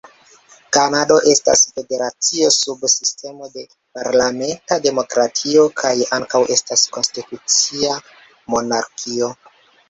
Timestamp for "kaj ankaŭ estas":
5.83-6.87